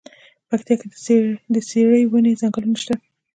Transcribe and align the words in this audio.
پکتيا 0.49 0.75
کی 0.81 0.87
د 1.53 1.57
څیړۍ 1.69 2.03
ونی 2.07 2.33
ځنګلونه 2.41 2.77
شته 2.83 2.93
دی. 2.99 3.07